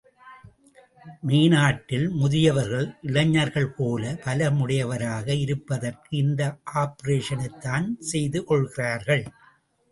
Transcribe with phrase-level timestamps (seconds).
[1.23, 6.41] மேனாட்டில் முதியவர்கள் இளைஞர்கள் போல பல முடையவராக இருப்பதற்காக இந்த
[6.75, 9.25] ஆப்பரேஷனைத் தான் செய்து கொள்கிறார்கள்.